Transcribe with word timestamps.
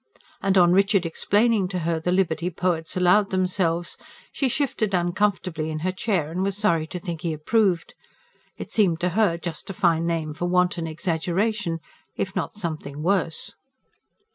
And 0.41 0.57
on 0.57 0.71
Richard 0.73 1.05
explaining 1.05 1.67
to 1.67 1.77
her 1.85 1.99
the 1.99 2.11
liberty 2.11 2.49
poets 2.49 2.97
allowed 2.97 3.29
themselves, 3.29 3.97
she 4.31 4.49
shifted 4.49 4.95
uncomfortably 4.95 5.69
in 5.69 5.81
her 5.85 5.91
chair, 5.91 6.31
and 6.31 6.41
was 6.41 6.57
sorry 6.57 6.87
to 6.87 6.97
think 6.97 7.21
he 7.21 7.33
approved. 7.33 7.93
It 8.57 8.71
seemed 8.71 8.99
to 9.01 9.09
her 9.09 9.37
just 9.37 9.69
a 9.69 9.73
fine 9.75 10.07
name 10.07 10.33
for 10.33 10.45
wanton 10.47 10.87
exaggeration 10.87 11.81
if 12.15 12.35
not 12.35 12.55
something 12.55 13.03
worse. 13.03 13.53